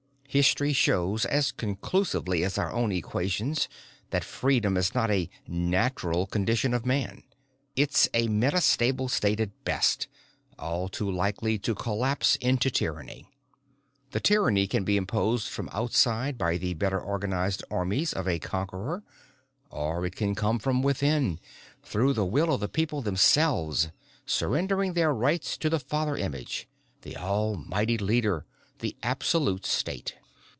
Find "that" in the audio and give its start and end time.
4.11-4.23